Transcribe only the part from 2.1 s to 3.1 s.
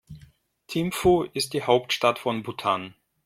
von Bhutan.